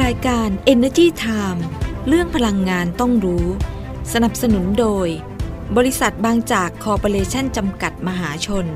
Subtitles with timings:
[0.00, 1.60] รายการ Energy Time
[2.08, 3.46] เรื่องพลังงานต้องรู้
[4.12, 5.08] สนับสนุนโดย
[5.76, 8.66] บริษัทบางจากคอร์ปอเรชันจำกัดมหาชน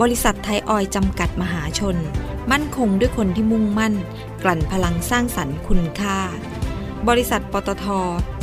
[0.00, 1.96] บริษัทไทยออยจำกัดมหาชน
[2.50, 3.94] มั่นคงด้วยคนที่มุ่งมั่น
[4.42, 6.18] กลั่นพลังสร้างสรรค์คุณค่า
[7.08, 7.86] บริษัทปตท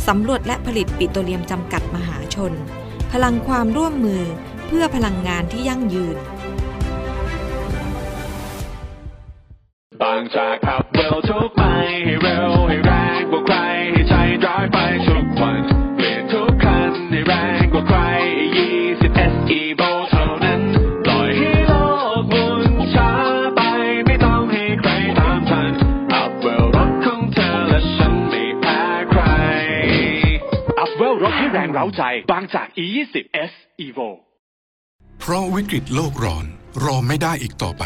[0.07, 2.53] สำรวจและผลิตปิโตรเลียมจำกัดมหาชน
[3.11, 4.23] พลังความร่วมมือ
[4.67, 6.17] เพื่อพลังงานที่ยั่งยืน
[10.01, 11.56] บางจากขับเร็วทุก
[11.87, 13.55] ให้เร็วให้แรงกว่าใคร
[13.91, 14.13] ให้ใจ
[14.45, 14.77] ร้ายไป
[15.07, 15.61] ทุกวัน
[15.95, 17.99] เปลี่ยนทุกคันให้แรงกว่าใคร
[18.57, 20.61] 20 SE v o เท่านั้น
[21.05, 21.73] ปล่อยให้โล
[22.19, 22.63] กหมุน
[22.95, 23.11] ช้า
[23.55, 23.61] ไป
[24.05, 25.71] ไม่ต้องให้ใครตามทัน
[26.13, 29.21] อัพเวลรถของเธอและฉันไม่แพ้ใคร
[30.79, 33.15] อัพเวลรถให้แรงเร้าใจบางจาก E20
[33.49, 33.53] S
[33.85, 34.09] Evo
[35.19, 36.45] เพราะวิกฤตโลกร้อน
[36.83, 37.85] รอไม่ได้อีกต่อไป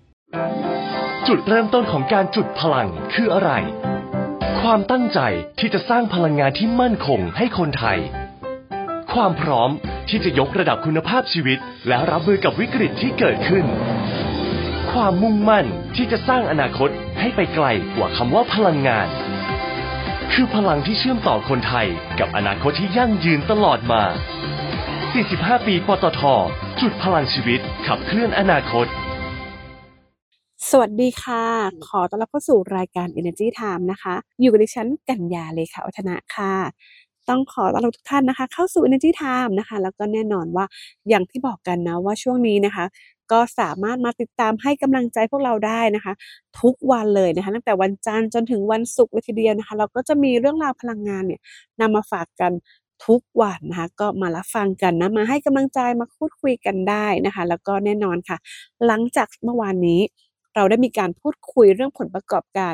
[1.33, 3.51] จุดเริ่มต้นของการจุดพลังคืออะไร
[4.61, 5.19] ความตั้งใจ
[5.59, 7.99] ที่จะสร้างพลังงานที่มั่นคงให้คนไทย
[9.13, 9.69] ความพร้อม
[10.09, 13.65] ที่จะยกระดับคุณภาพชีวิต และรับมือกับวิกฤตที่เกิดขึ้น
[14.91, 15.65] ความมุ่งมั่น
[15.95, 19.07] ที่จะสร้างอนาคตให้ไปไกลกว่าคำว่าพลังงาน
[20.33, 21.87] คือพลังที่เชื่อมต่อคนไทย
[22.19, 24.03] กับอนาคตที่ยั่งยืนตลอดมา
[24.83, 26.21] 45 ปีปตท
[26.81, 28.87] จุดพลังชีวิตขับเคลื่อนอนาคต
[30.69, 31.43] สวัสดีค่ะ
[31.87, 36.53] ขอต้อนรับเข้าสู่รายการ Energy Time นะคะ อยู่กับดิฉันกัญญาเลขาวัฒนะค่ะ
[37.29, 40.65] ต้องขอต้อนรับทุกท่านนะคะ เข้าสู่ Energy Time นะคะ แล้วก็แน่นอนว่า
[41.09, 42.85] อย่างที่บอกกันนะว่าช่วงนี้นะคะ
[43.31, 46.13] ก็สามารถมาติดตามให้กำลังใจพวกเราได้นะคะ
[46.61, 51.41] ทุกวันเลยนะคะ ตั้งแต่วันจันทร์จนถึงวันศุกร์เลยทีเดียวนะคะ เราก็จะมีเรื่องราวพลังงานเนี่ย
[51.81, 52.51] นำมาฝากกัน
[53.05, 58.37] ทุกวันนะคะก็มารับฟังกันนะมาให้กำลังใจมาพูดคุยกันได้นะคะ แล้วก็แน่นอนค่ะ
[58.87, 60.01] หลังจากเมื่อวานนี้
[60.55, 62.73] เราได้มีการพูดคุยเรื่องผลประกอบการ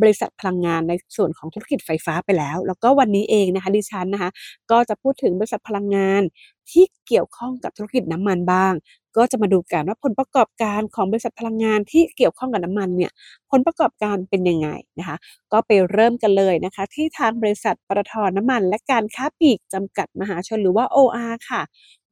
[0.00, 4.30] บริษัทพลังงานในส่วนของธุรกิจไฟฟ้าไปแล้ว แล้วก็วันนี้เองนะคะดิฉันนะคะ
[4.70, 6.22] ก็จะพูดถึงบริษัทพลังงาน
[6.70, 8.72] ที่เกี่ยวข้องกับธุรกิจน้ำมันบ้าง
[9.18, 13.12] ก็จะมาดูกันว่าผลประกอบการของบริษัทพลังงานที่เกี่ยวข้องกับน้ำมันเนี่ย
[13.50, 14.68] ผลประกอบการเป็นยังไง
[14.98, 15.16] นะคะ
[15.52, 21.62] ก็ไปเริ่มกันเลยนะคะ ที่ทางบริษัทปตทน้ำมัน และการค้าปลีกจำกัดมหาชนหรือว่า OR ค่ะ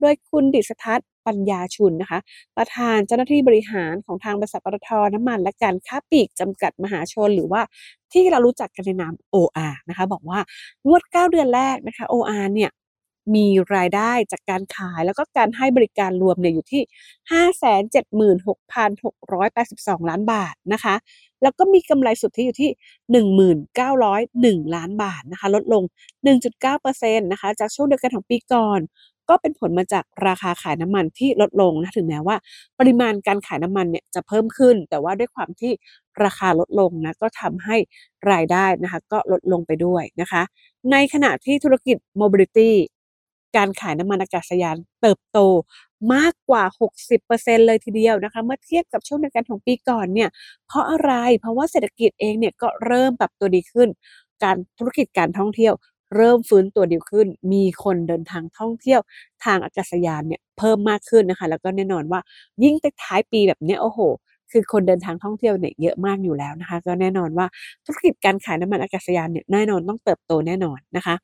[0.00, 2.18] โดยคุณดิษทัศน์ปัญญาชุนนะคะ
[2.56, 7.60] ประธานเจ้าหน้าที่บริหารของทางบริษัทปตทน้ำมัน และการค้าปลีกจำกัดมหาชนหรือว่า
[8.12, 10.38] ที่เรารู้จักกันในนาม OR นะคะ บอกว่า
[10.86, 12.70] งวด 9 เดือนแรกนะคะ OR เนี่ย
[13.34, 16.82] มีรายได้จากการขายแล้วก็การให้บริการรวมเนี่ยอยู่ที่
[20.02, 20.94] 576,682 ล้านบาทนะคะ
[21.42, 22.70] แล้วก็มีกำไรสุทธิอยู่ที่
[24.62, 25.82] 1901 ล้านบาทนะคะ ลดลง
[26.24, 28.80] 1.9%นะคะ จากช่วงเดียวกันของปีก่อน
[29.28, 32.36] ก็เป็นผลมาจากราคาขายน้ำมันที่ลดลงนะถึงแม้ว่า
[32.78, 35.72] ปริมาณการขายน้ำมันเนี่ยจะเพิ่มขึ้น แต่ว่าด้วยความที่
[36.24, 37.76] ราคาลดลงนะก็ทำให้
[38.30, 40.42] รายได้นะคะก็ลดลงไปด้วยนะคะ
[40.92, 42.70] ในขณะที่ธุรกิจ Mobility
[43.56, 45.38] การขายน้ำมันอากาศยานเติบโต
[46.14, 50.28] มากกว่า 60%เลยทีเดียวนะคะ เมื่อเทียบกับช่วงเดียวกันของปีก่อนเนี่ย
[50.66, 53.88] เพราะอะไร เพราะว่าเศรษฐกิจเองเนี่ยก็เริ่มปรับตัวดีขึ้น
[54.42, 55.74] การธุรกิจการท่องเที่ยว
[56.16, 59.00] เริ่มฟื้นตัวดีขึ้น มีคนเดินทางท่องเที่ยว
[59.44, 62.20] ทางอากาศยานเนี่ยเพิ่มมากขึ้นนะคะ แล้วก็แน่นอนว่า
[62.62, 64.00] ยิ่งแต่ท้ายปีแบบนี้โอ้โห
[64.52, 67.46] คือคนเดินทางท่องเที่ยวเนี่ยเยอะมากอยู่แล้วนะคะ ก็แน่นอนว่า
[67.84, 71.14] ธุรกิจการขายน้ำมันอากาศยานเนี่ยแน่นอนต้องเติบโตแน่นอนนะคะ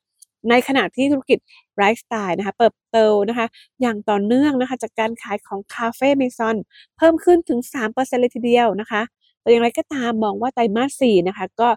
[0.49, 1.39] ในขณะที่ธุรกิจ
[1.77, 2.97] ไลฟ์สไตล์นะคะเติบโต
[3.29, 3.47] นะคะ
[3.81, 6.55] อย่างต่อเนื่องนะคะ จากการขายของคาเฟ่เมซอน
[6.97, 9.01] เพิ่มขึ้นถึง 3%เลยทีเดียวนะคะ
[9.41, 11.69] แต่อย่างไรก็ตามมองว่าไตรมาส 4 นะคะ ก็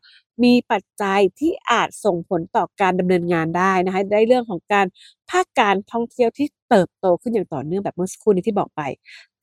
[0.44, 4.87] มีปัจจัยที่อาจส่งผลต่อการดำเนินงานได้นะคะได้เรื่องของการ
[5.31, 8.82] ภาคการท่องเที่ยวที่เติบโตขึ้นอย่างต่อเนื่องแบบเมื่อสักครู่นี้ที่บอกไป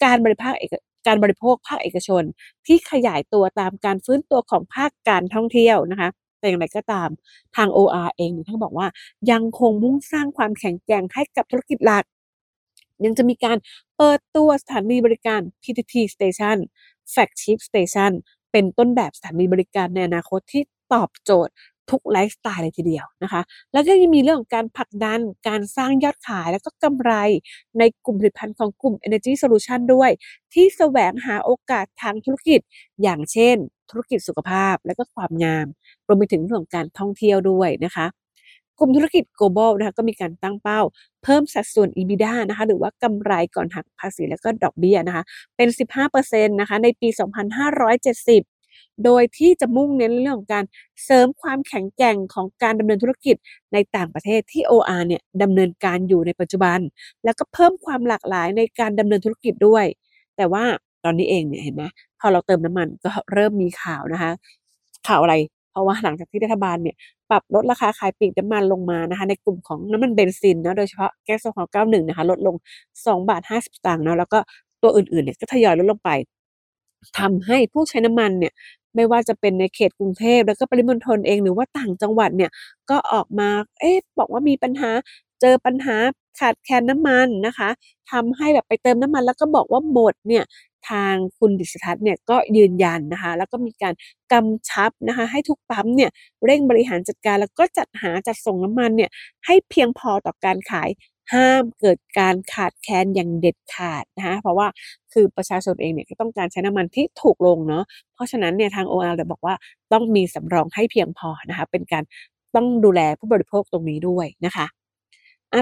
[0.04, 0.74] การบริภาคเอก
[1.08, 2.24] การบริโภคภาคเอกชน
[2.66, 6.10] ที่ขยายตัวตามการฟื้นตัวของภาคการท่องเที่ยวนะคะ
[6.44, 7.10] แต่อย่างไรก็ตาม
[7.56, 8.88] ทาง OR เองมีท่านบอกว่า
[9.32, 12.04] ยังคงมุ่งสร้างความแข็งแกร่งให้กับธุรกิจหลัก
[13.06, 13.58] ยังจะมีการ
[13.98, 16.58] เปิดตัวสถานีบริการ PTT Station
[17.12, 18.12] Flagship Station
[18.52, 20.64] เป็นต้นแบบสถานีบริการในอนาคตที่
[20.94, 21.54] ตอบโจทย์
[21.90, 23.42] ทุกไลฟ์สไตล์เลยทีเดียวนะคะ
[23.74, 27.12] แล้วก็ยังมีเรื่องของการผลักดัน การสร้างยอดขาย แล้วก็กำไร
[27.80, 30.12] ในกลุ่มผลิตภัณฑ์ของกลุ่ม Energy Solution ด้วย
[30.54, 32.60] ที่แสวงหาโอกาสทางธุรกิจ
[33.02, 33.58] อย่างเช่น
[33.94, 35.68] ธุรกิจสุขภาพ และก็ความงาม
[36.08, 38.06] รวมไปถึงเรื่องของการท่องเที่ยวด้วยนะคะ
[38.80, 40.82] กลุ่มธุรกิจ global นะคะก็มีการตั้งเป้า
[41.24, 45.24] เพิ่มสัดส่วน EBITDA นะคะหรือว่ากำไรก่อนหักภาษีและก็ดอกเบี้ยนะคะ
[45.56, 45.70] เป็น
[46.10, 47.08] 15%นะคะในปี
[48.04, 50.66] 2570 โดยที่จะมุ่งเน้นเรื่องของการ
[51.04, 53.36] เสริมความแข็งแกร่งของการดำเนินธุรกิจ
[53.74, 56.80] ในต่างประเทศที่ OR เนี่ยดำเนินการอยู่ในปัจจุบัน
[57.24, 59.86] แล้วก็เพิ่มความหลากหลายในการดำเนินธุรกิจด้วย
[60.38, 60.66] แต่ว่า
[61.04, 61.84] ตอนนี้เองเนี่ยเห็นไหม
[62.24, 64.32] พอเราเติมน้ำมันก็เริ่มมีข่าวนะคะ
[65.08, 65.36] ข่าวอะไร
[65.72, 66.96] เพราะว่าหลังจากที่รัฐบาลเนี่ย
[67.30, 72.56] ปรับลดราคาขายปลีกน้ำมันลงมานะคะ ในกลุ่มของน้ำมันเบนซินนะโดยเฉพาะแก๊สโซฮอล์91 นะคะ ลดลง
[73.06, 74.40] 2 บาท 50สตางค์นะแล้วก็
[74.84, 76.10] ตัวอื่นๆเนี่ยก็ทยอยลดลงไป
[77.20, 78.54] ทำให้ผู้ใช้น้ำมันเนี่ย
[78.96, 82.52] ไม่ว่าจะเป็นในเขตกรุงเทพแล้วก็ปริมณฑลเองหรือว่าต่างจังหวัดเนี่ย
[82.90, 83.50] ก็ออกมา
[83.80, 84.90] เอ๊ะบอกว่ามีปัญหา
[85.42, 85.96] เจอปัญหา
[86.40, 87.70] ขาดแคลนน้ำมันนะคะ
[88.12, 90.44] ทำให้แบบไปเติมน้ำมันแล้วก็บอกว่าหมดเนี่ย
[90.90, 93.94] ทางคุณดิษฐทัศน์เนี่ยก็ยืนยันนะคะ แล้วก็มีการ
[94.32, 96.10] กำชับนะคะให้ทุกปั๊มเนี่ย
[96.46, 99.10] เร่งบริหารจัดการแล้วก็จัดหาจัดส่งน้ำมันเนี่ย
[99.46, 100.90] ให้เพียงพอต่อการขาย
[101.34, 104.68] ห้ามเกิดการขาดแคลนอย่างเด็ดขาดนะคะเพราะว่า
[105.14, 107.84] คือประชาชนเองเนี่ยก็ต้องการใช้น้ำมันที่ถูกลงเนาะ
[108.14, 109.56] เพราะฉะนั้นเนี่ยทาง OR เลยบอกว่า
[109.94, 112.04] ต้องมีสำรองให้เพียงพอนะคะเป็นการ
[112.56, 114.66] ต้องดูแลผู้บริโภคตรงนี้ด้วยนะคะ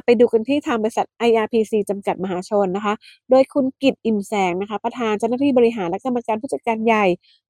[0.06, 2.94] ไปดูกันที่ทางบริษัท IRPC จำกัดมหาชนนะคะ
[3.30, 7.06] โดยคุณกิตอิ่มแสงนะคะ ประธานเจ้าหน้าที่บริหารและกรรมการผู้จัดการใหญ่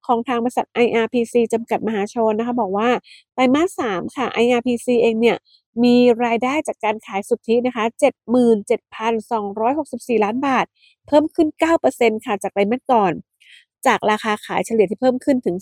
[0.06, 2.90] ของทางบริษัท IRPC จำกัดมหาชนนะคะ บอกว่า
[3.34, 5.38] ไตรมาส 3 ค่ะ IRPC เองเนี่ย
[5.84, 7.84] มีรายได้จากการขายสุทธินะคะ
[9.04, 10.66] 77,264 ล้านบาท
[11.08, 11.48] เพิ่มขึ้น
[11.88, 13.14] 9%ค่ะ จากไตรมาสก่อน
[13.88, 15.56] จากราคาขายเฉลี่ยที่เพิ่มขึ้นถึง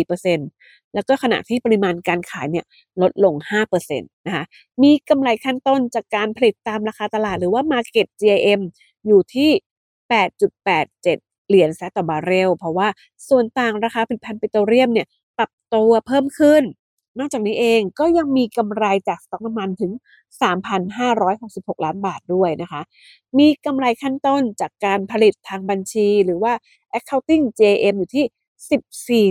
[0.00, 2.64] 14%แล้วก็ขณะที่ปริมาณการขายเนี่ย
[3.02, 4.44] ลดลง 5%นะคะ
[4.82, 8.60] มีกำไรขั้นต้นจากการผลิตตามราคาตลาดหรือว่า Market GIM
[9.06, 9.50] อยู่ที่
[10.08, 12.88] 8.87 เหรียญสหรัฐต่อบาร์เรล เพราะว่า
[13.28, 15.06] ส่วนต่างราคาผลิตภัณฑ์ปิโตรเลียมเนี่ย
[15.38, 16.62] ปรับตัวเพิ่มขึ้น
[17.18, 19.92] นอกจากนี้เองก็ยังมีกำไรจากสต็อกน้ำมันถึง
[21.08, 22.82] 3,566 ล้านบาทด้วยนะคะ
[23.38, 26.52] มีกำไรขั้นต้นจากการผลิตทางบัญชีหรือว่า
[26.98, 28.24] accounting JM อยู่ที่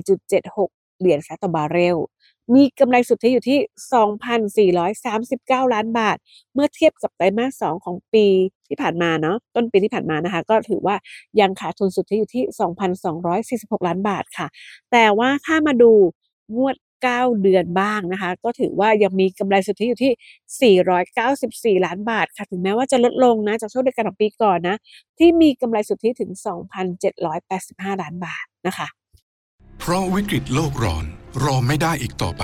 [0.10, 1.98] 14.76 เหรียญแซะต่อบาร์เรล
[2.56, 3.60] มีกำไรสุทธิอยู่ที่
[5.68, 6.18] 2,439 ล้านบาท
[6.54, 8.26] เมื่อเทียบกับไตรมาส 2 ของปี
[8.68, 10.96] ที่ผ่านมาเนาะ ต้นปีที่ผ่านมานะคะ ก็ถือว่า
[11.40, 12.44] ยังขาดทุนสุทธิอยู่ที่
[13.80, 14.48] 2,246 ล้านบาทค่ะ
[14.92, 15.92] แต่ว่าถ้ามาดู
[16.56, 24.76] งวด 9 เดือนบ้างนะคะ ก็ถือว่ายังมีกำไรสุทธิอยู่ที่ 494 ล้านบาทค่ะ ถึงแม้ว่าจะลดลงนะจากช่วงเดียวกันของปีก่อนนะ
[25.20, 26.32] ที่มีกำไรสุทธิถึง
[27.12, 28.88] 2,785 ล้านบาทนะคะ
[29.80, 31.06] เพราะวิกฤตโลกร้อน
[31.44, 32.44] รอไม่ได้อีกต่อไป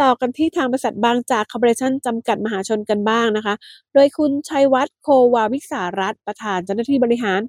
[0.00, 3.54] ต่อกันที่ทางบริษัทบางจากคอร์ปอเรชั่นจำกัดมหาชนกันบ้างนะคะ
[3.94, 7.40] โดยคุณชัยวัฒน์โควาวิสารัตประธานเจ้าหน้าที่บริหาร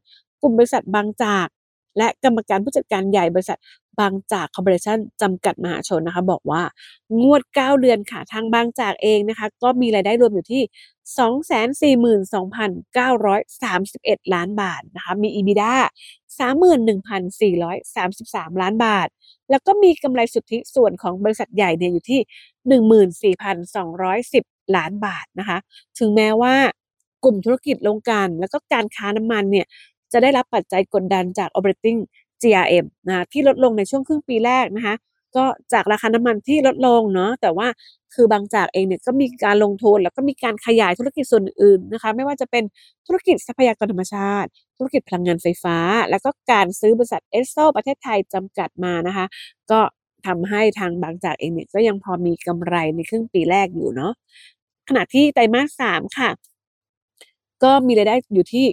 [0.42, 1.48] กลุ่มบริษัทบางจาก
[1.98, 3.60] และกรรมการผู้จัดการใหญ่บริษัท
[4.00, 6.62] บางจากคอร์ปอเรชั่นจำกัดมหาชนนะคะ บอกว่า
[7.22, 10.61] งวด 9 เดือนค่ะทางบางจากเองนะคะ ก็มีรายได้รวมอยู่ที่
[14.21, 15.76] 242,931 ล้านบาทนะคะ มี EBITDA
[16.40, 19.07] 31,433 ล้านบาท
[19.50, 22.19] แล้วก็มีกำไรสุทธิส่วนของบริษัทใหญ่เนี่ยอยู่ที่
[23.64, 24.44] 14,210
[24.76, 25.57] ล้านบาทนะคะ
[26.00, 26.56] ถึงแม้ว่า
[27.23, 29.66] กลุ่มธุรกิจโรงกันแล้วก็การค้าน้ำมันเนี่ย
[30.11, 32.00] จะได้รับปัจจัยกดดันจาก operating
[32.42, 34.95] GRM นะที่ลดลงในช่วงครึ่งปีแรกนะคะ
[35.35, 37.68] ก็จากราคาน้ำมันที่ลดลงเนาะแต่ว่า
[38.16, 42.64] คือบางจากเองเนี่ยก็มีการลงทุนแล้วก็มีการขยายธุรกิจส่วนอื่นนะคะ ไม่ว่าจะเป็น
[43.07, 45.78] ธุรกิจทรัพยากรธรรมชาติ ธุรกิจพลังงานไฟฟ้า
[46.09, 49.26] แล้วก็การซื้อบริษัทเอสโซประเทศไทยจำกัดมานะคะ
[49.71, 49.80] ก็
[50.28, 54.14] ทำให้ทางบางจากเองเนี่ยก็ยังพอมีกำไรในครึ่งปีแรกอยู่เนาะ
[54.90, 56.30] ขณะที่ไตรมาสสามค่ะ
[57.63, 58.65] ก็มีรายได้อยู่ที่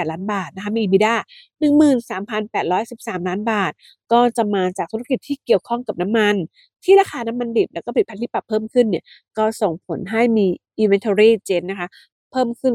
[0.00, 1.14] 94,528 ล้านบาทนะคะมี EBITDA
[1.60, 3.72] 13,813 ล้านบาท
[4.12, 6.34] ก็จะมาจากธุรกิจที่เกี่ยวข้องกับน้ำมัน
[6.84, 9.04] ที่ราคาน้ำมันดิบแล้วก็ผลิตภัณฑ์ที่ปรับเพิ่มขึ้นเนี่ย
[9.38, 10.46] ก็ส่งผลให้มี
[10.82, 11.88] inventory gen นะคะ
[12.32, 12.74] เพิ่มขึ้น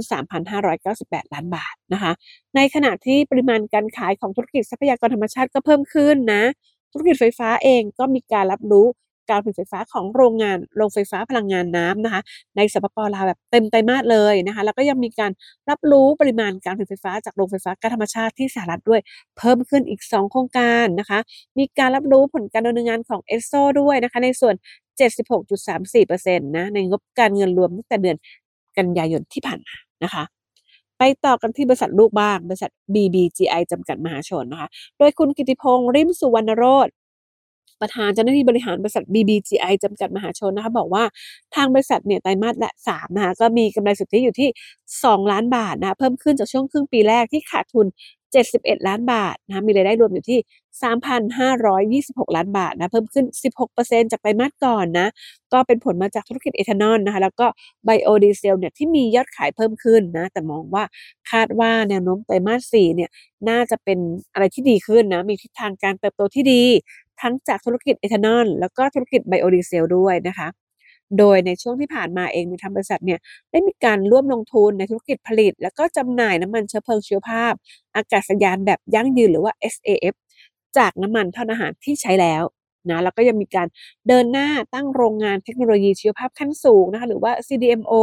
[0.67, 2.11] 3,598 ล้านบาทนะคะ
[2.55, 6.43] ในขณะที่ปริมาณการขายของธุรกิจทรัพยากรธรรมชาติก็เพิ่มขึ้นนะ
[6.91, 8.85] ธุรกิจไฟฟ้าเองก็มีการรับรู้
[9.31, 12.21] การผลิตไฟฟ้าของโรงงานโรงไฟฟ้าพลังงานน้ำนะคะ
[12.57, 15.31] ในสปปลาวแบบเต็มไตรมาสเลยนะคะแล้วก็ยังมีการ
[15.69, 19.01] รับรู้ปริมาณการผลิตไฟฟ้าจากโรงไฟฟ้าก๊าซธรรมชาติที่สหรัฐด้วย
[19.37, 21.19] เพิ่มขึ้นอีก 2 โครงการนะคะ
[21.57, 24.55] มีการรับรู้ผลการดำเนินงานของเอสโซด้วยนะคะ ในส่วน
[24.99, 28.17] 76.34%นะในงบการเงินรวมตั้งแต่เดือน
[28.77, 30.23] กันยายนที่ผ่านมานะคะ
[30.97, 36.87] ไปต่อกันที่บริษัทลูกบ้าง บริษัท BBGI จำกัดมหาชนนะคะ โดยคุณกิติพงษ์ริมสุวรรณโรธ
[37.81, 41.03] ประธานเจ้าหน้าที่บริหารบริษัท BBGI จำกัดมหาชนนะคะบอกว่า
[41.55, 44.49] ทางบริษัทเนี่ยไตรมาสละ3นะคะก็มีกำไรสุทธิอยู่ที่
[44.91, 47.87] 2 ล้านบาทนะเพิ่มขึ้นจากช่วงครึ่งปีแรกที่ขาดทุน
[48.33, 50.39] 71 ล้านบาทนะมีรายได้รวมอยู่ที่
[50.81, 53.25] 3,526 ล้านบาทนะเพิ่มขึ้น
[53.67, 55.07] 16%จากไตรมาสก่อนนะ
[55.53, 57.47] ก็เป็นผลมาจากธุรกิจเอทานอลนะคะแล้วก็
[57.85, 60.83] ไบโอดีเซลเนี่ยที่มียอดขายเพิ่มขึ้นนะแต่มองว่า
[61.31, 63.09] คาดว่าแนวโน้มไตรมาส4เนี่ย
[63.49, 63.99] น่าจะเป็น
[64.33, 66.63] อะไรที่ดีขึ้นนะมีทิศทางการเติบโตที่ดี
[67.21, 70.47] ทั้งจากธุรกิจเอทานอลแล้วก็ธุรกิจไบโอดีเซลด้วยนะคะ
[71.19, 73.19] โดยในช่วงที่ผ่านมาเองในทางบริษัทเนี่ย
[73.51, 77.53] ได้มีการร่วมลงทุนในธุรกิจผลิต แล้วก็จำหน่ายน้ำมันเชื้อเพลิงชีวภาพ
[77.95, 80.15] อากาศยานแบบยั่งยืนหรือว่า SAF
[80.77, 82.43] จากน้ำมันทอดอาหารที่ใช้แล้ว
[82.89, 83.67] นะแล้วก็ยังมีการ
[84.07, 87.93] เดินหน้าตั้งโรงงานเทคโนโลยีชีวภาพขั้นสูงนะคะหรือว่า CDMO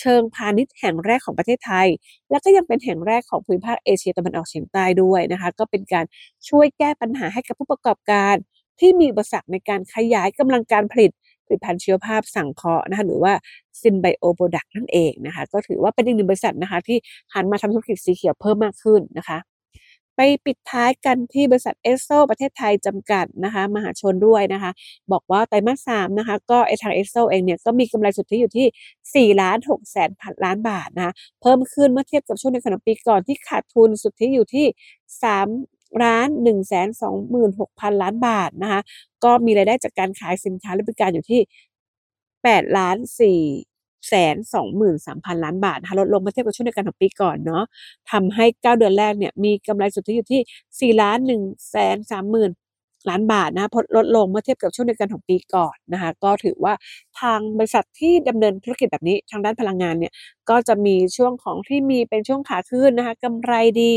[0.00, 1.88] เชิงพาณิชย์แห่งแรกของประเทศไทย
[2.30, 6.04] และก็ยังเป็นแห่งแรกของภูมิภาคเอเชียตะวันออกเฉียงใต้ด้วยนะคะ ก็เป็นการ
[6.48, 8.34] ช่วยแก้ปัญหาให้กับผู้ประกอบการ
[8.80, 11.10] ที่มีอุปสรรคในการขยายกำลังการผลิต
[11.46, 13.32] ผลิตภัณฑ์ชีวภาพสังเคราะห์นะคะหรือว่า
[13.80, 16.98] SynBio product นั่นเองนะคะ ก็ถือว่าเป็นอีกหนึ่งบริษัทนะคะที่
[17.34, 19.38] หันมาทำธุรกิจสีเขียวเพิ่มมากขึ้นนะคะ
[20.22, 24.70] ไปปิดท้ายกันที่บริษัทเอสโซประเทศไทยจำกัดนะคะมหาชนด้วยนะคะ
[25.12, 34.66] บอกว่าไตรมาสสามนะคะก็ไอทางเอสโซเองเนี่ยก็มีกำไรสุทธิอยู่ที่ 4 ล้าน6แสนพันล้านบาทนะคะเพิ่มขึ้นเมื่อเทียบกับช่วงในขณะปีก่อนที่ขาดทุนสุทธิอยู่ที่
[35.34, 36.88] 3ล้าน1แสน
[37.44, 38.80] 26,000 ล้านบาทนะคะ
[39.24, 41.40] ก็มีรายได้จากการขายสินค้าและบริการอยู่ที่
[42.10, 42.96] 8ล้าน
[43.30, 43.69] 4
[44.08, 47.64] แสนสองหมื่นสามพันล้านบาทนะคะลดลงเมื่อเทียบกับช่วงเดียวกันของปีก่อนเนาะ
[48.10, 50.40] ทำให้เก้าเดือนแรกเนี่ยมีกำไรสุทธิอยู่ที่
[50.80, 52.50] สี่ล้านหนึ่งแสนสามหมื่น
[53.08, 56.72] ล้านบาทนะลดลงเมื่อเทียบกับช่วงเดียวกันของปีก่อนนะคะก็ถือว่า
[57.20, 60.12] ทางบริษัทที่ดำเนินธุรกิจแบบนี้ทางด้านพลังงานเนี่ย
[60.50, 63.92] ก็จะมีช่วงของที่มีเป็นช่วงขาขึ้นนะคะกำไรดี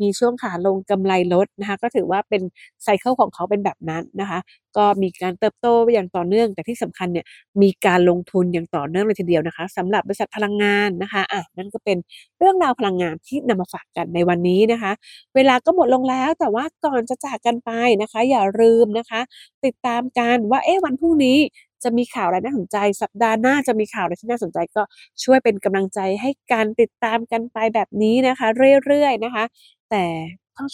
[0.00, 2.42] มีช่วงขาลงกำไรลดนะคะก็ถือว่าเป็น
[2.82, 4.38] ไซเคิลของเขาเป็นแบบนั้นนะคะ
[4.76, 7.26] ก็มีการเติบโตอย่างต่อเนื่อง แต่ที่สำคัญเนี่ย
[7.62, 11.96] มีการลงทุนอย่างต่อเนื่องเลยทีเดียวนะคะสำหรับบริษัทพลังงานนะคะอะนั่นก็เป็น
[12.38, 14.92] เรื่องราวพลังงานที่นำมาฝากกันในวันนี้นะคะ
[15.34, 17.70] เวลาก็หมดลงแล้วแต่ว่าก่อนจะจากกันไป
[18.02, 19.20] นะคะ อย่าลืมนะคะ
[19.64, 21.38] ติดตามกันว่าเอ๊ะวันพรุ่งนี้
[21.84, 24.82] จะมีข่าวอะไรน่าสนใจ สัปดาห์หน้าจะมีข่าวอะไรที่น่าสนใจก็
[25.24, 28.46] ช่วยเป็นกำลังใจให้การติดตามกันไปแบบนี้นะคะ
[28.84, 29.44] เรื่อยๆนะคะ
[29.90, 30.04] แต่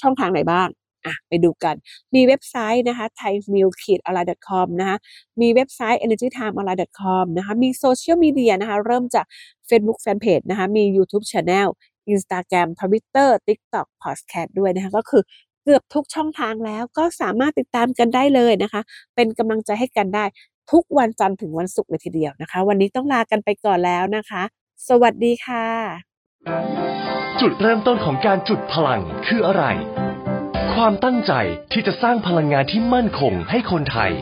[0.02, 0.68] ช่องทางไหนบ้าง
[1.06, 1.74] อะไปดูกัน
[2.14, 4.96] มีเว็บไซต์นะคะ thainews-online.com นะคะ
[5.40, 9.26] มีเว็บไซต์ energytimeonline.com นะคะมีโซเชียลมีเดียนะคะเริ่มจาก
[9.68, 11.68] Facebook Fanpage นะคะมี YouTube Channel
[12.12, 15.22] Instagram Twitter TikTok Podcast ด้วยนะคะก็คือ
[15.64, 18.82] เกือบทุกช่องทางแล้วก็สามารถติดตามกันได้เลยนะคะ
[19.14, 20.24] เป็นกำลังใจให้กันได้
[20.72, 24.42] ทุกวันจันทร์ถึงวันศุกร์เลยทีเดียวนะคะ วันนี้ต้องลากันไปก่อนแล้วนะคะ
[24.88, 25.66] สวัสดีค่ะ
[27.40, 29.64] จุดเริ่มต้นของการจุดพลังคืออะไร
[30.74, 31.32] ความตั้งใจ
[31.72, 34.12] ที่จะสร้างพลังงานที่มั่นคงให้คนไทย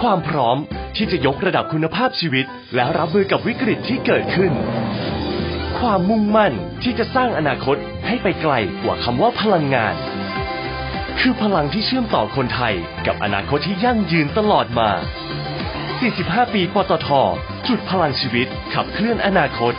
[0.00, 0.56] ความพร้อม
[0.96, 4.52] ที่จะยกระดับคุณภาพชีวิต และรับมือกับวิกฤตที่เกิดขึ้น
[5.78, 6.52] ความมุ่งมั่น
[6.82, 7.76] ที่จะสร้างอนาคต
[8.06, 8.52] ให้ไปไกล
[8.82, 9.94] กว่าคำว่าพลังงาน
[11.20, 12.74] คือพลังที่เชื่อมต่อคนไทย
[13.06, 14.90] กับอนาคตที่ยั่งยืนตลอดมา
[15.88, 17.08] 45 ปีปตท
[17.68, 19.74] จุดพลังชีวิตขับเคลื่อนอนาคต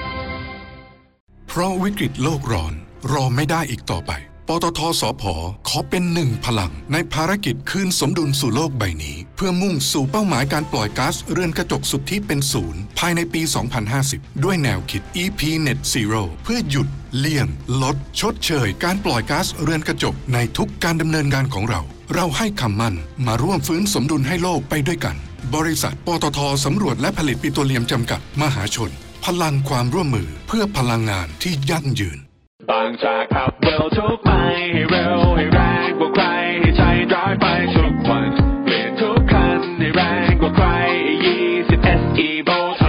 [1.48, 2.74] เพราะวิกฤตโลกร้อน
[3.12, 4.12] รอไม่ได้อีกต่อไป
[4.48, 5.24] ปตทสพ
[5.68, 13.42] ขอเป็นหนึ่งพลัง ในภารกิจคืนสมดุลสู่โลกใบนี้ เพื่อมุ่งสู่เป้าหมายการปล่อยก๊าซเรือนกระจกสุดทธิเป็นศูนย์ ภายในปี
[13.92, 16.88] 2050 ด้วยแนวคิด EP Net Zero เพื่อหยุด
[17.18, 17.48] เลี่ยง
[17.82, 21.82] ลด ชดเชย การปล่อยก๊าซเรือนกระจกในทุกการดำเนินงานของเรา
[22.16, 25.18] เราให้คำมั่นมาร่วมฟื้นสมดุลให้โลกไปด้วยกัน
[25.56, 28.92] บริษัท ปตทสำรวจและผลิตปิโตรเลียมจำกัดมหาชน
[29.26, 32.20] พลังความร่วมมือเพื่อพลังงานที่ยั่งยืน
[32.70, 34.32] บางจากขับเร็วทุกไป
[34.74, 36.26] ให้เร็วให้แรงกว่าใคร
[36.60, 38.30] ให้ใจร้ายไปทุกวัน
[38.64, 40.68] เปลี่ยนทุกคันให้แรงกว่าใคร
[41.28, 42.89] 20 SE v o เท่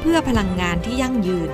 [0.00, 1.50] เพื่อพลังงานที่ยั่งยืน